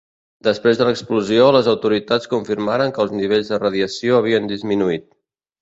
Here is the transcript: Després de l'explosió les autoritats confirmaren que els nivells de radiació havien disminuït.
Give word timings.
Després 0.45 0.79
de 0.79 0.87
l'explosió 0.87 1.49
les 1.57 1.69
autoritats 1.75 2.31
confirmaren 2.33 2.97
que 2.97 3.05
els 3.07 3.15
nivells 3.21 3.53
de 3.55 3.63
radiació 3.67 4.21
havien 4.23 4.53
disminuït. 4.55 5.11